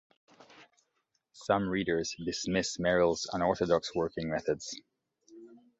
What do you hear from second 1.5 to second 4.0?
readers dismiss Merrill's unorthodox